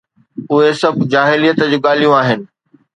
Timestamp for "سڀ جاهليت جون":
0.81-1.81